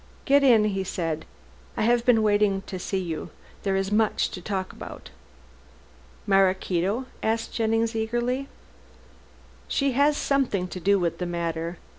"Get 0.25 0.43
in," 0.43 0.63
he 0.65 0.83
said, 0.83 1.25
"I 1.77 1.83
have 1.83 2.03
been 2.05 2.23
waiting 2.23 2.63
to 2.63 2.79
see 2.79 2.97
you. 2.97 3.29
There 3.61 3.75
is 3.75 3.91
much 3.91 4.29
to 4.31 4.41
talk 4.41 4.73
about." 4.73 5.11
"Maraquito?" 6.25 7.05
asked 7.21 7.53
Jennings 7.53 7.95
eagerly. 7.95 8.47
"She 9.67 9.91
has 9.91 10.17
something 10.17 10.67
to 10.69 10.79
do 10.79 10.97
with 10.97 11.19
the 11.19 11.27
matter. 11.27 11.77